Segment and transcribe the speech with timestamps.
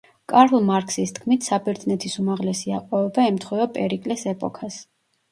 [0.31, 4.79] კარლ მარქსის თქმით საბერძნეთის უმაღლესი აყვავება ემთხვევა პერიკლეს ეპოქას.